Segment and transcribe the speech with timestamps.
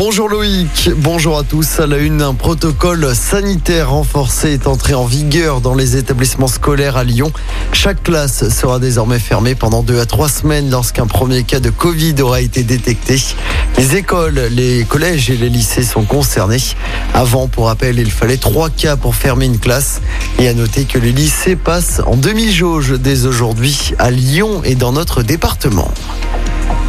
[0.00, 1.80] Bonjour Loïc, bonjour à tous.
[1.80, 6.96] À la une, un protocole sanitaire renforcé est entré en vigueur dans les établissements scolaires
[6.96, 7.32] à Lyon.
[7.72, 12.14] Chaque classe sera désormais fermée pendant deux à trois semaines lorsqu'un premier cas de Covid
[12.22, 13.20] aura été détecté.
[13.76, 16.62] Les écoles, les collèges et les lycées sont concernés.
[17.12, 20.00] Avant, pour rappel, il fallait trois cas pour fermer une classe.
[20.38, 24.92] Et à noter que les lycées passent en demi-jauge dès aujourd'hui à Lyon et dans
[24.92, 25.92] notre département.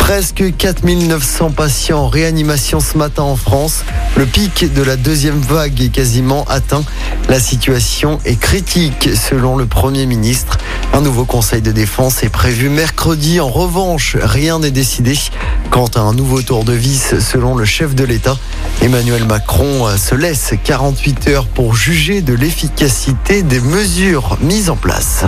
[0.09, 3.83] Presque 4900 patients en réanimation ce matin en France.
[4.17, 6.81] Le pic de la deuxième vague est quasiment atteint.
[7.29, 10.57] La situation est critique selon le Premier ministre.
[10.93, 13.39] Un nouveau conseil de défense est prévu mercredi.
[13.39, 15.13] En revanche, rien n'est décidé
[15.69, 18.35] quant à un nouveau tour de vis selon le chef de l'État.
[18.81, 25.25] Emmanuel Macron se laisse 48 heures pour juger de l'efficacité des mesures mises en place.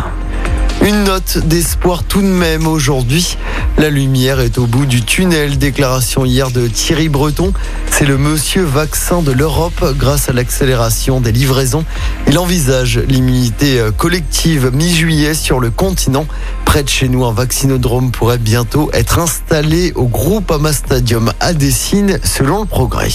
[0.84, 3.38] Une note d'espoir tout de même aujourd'hui.
[3.78, 5.59] La lumière est au bout du tunnel.
[5.59, 7.53] Déclaration hier de Thierry Breton.
[7.92, 11.86] C'est le monsieur vaccin de l'Europe grâce à l'accélération des livraisons.
[12.28, 16.25] Il envisage l'immunité collective mi-juillet sur le continent.
[16.66, 21.53] Près de chez nous, un vaccinodrome pourrait bientôt être installé au groupe Ama Stadium à
[21.53, 23.09] Dessine selon le progrès.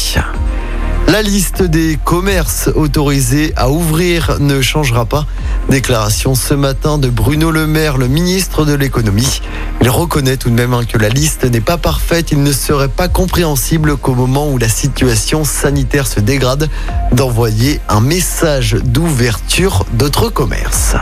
[1.08, 5.24] La liste des commerces autorisés à ouvrir ne changera pas.
[5.70, 9.40] Déclaration ce matin de Bruno Le Maire, le ministre de l'économie.
[9.80, 12.32] Il reconnaît tout de même hein, que la liste n'est pas parfaite.
[12.32, 16.68] Il ne serait pas compréhensible qu'au moment où la situation sanitaire se dégrade,
[17.12, 20.96] d'envoyer un message d'ouverture d'autres commerces.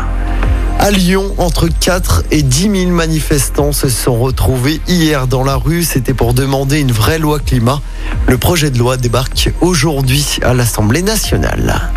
[0.78, 5.83] À Lyon, entre 4 et 10 000 manifestants se sont retrouvés hier dans la rue.
[5.83, 7.80] C'était pour demander une vraie loi climat.
[8.28, 11.91] Le projet de loi débarque aujourd'hui à l'Assemblée nationale.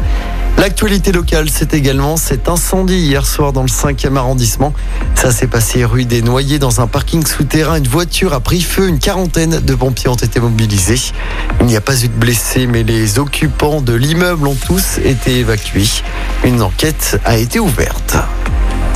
[0.58, 4.74] L'actualité locale, c'est également cet incendie hier soir dans le 5e arrondissement.
[5.14, 7.78] Ça s'est passé rue des Noyers dans un parking souterrain.
[7.78, 8.88] Une voiture a pris feu.
[8.88, 11.12] Une quarantaine de pompiers ont été mobilisés.
[11.60, 15.40] Il n'y a pas eu de blessés, mais les occupants de l'immeuble ont tous été
[15.40, 15.90] évacués.
[16.44, 18.18] Une enquête a été ouverte.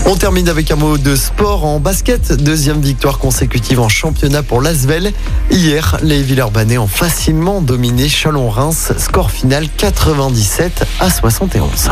[0.05, 2.33] On termine avec un mot de sport en basket.
[2.33, 5.13] Deuxième victoire consécutive en championnat pour l'Asvel.
[5.49, 8.93] Hier, les Villeurbanais ont facilement dominé Chalon-Reims.
[8.97, 11.89] Score final 97 à 71.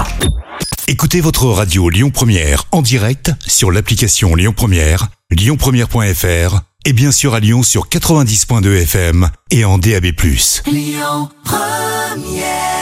[0.87, 7.35] Écoutez votre radio Lyon Première en direct sur l'application Lyon Première, lyonpremière.fr et bien sûr
[7.35, 10.07] à Lyon sur 90.2 FM et en DAB+.
[10.65, 12.78] Lyon Première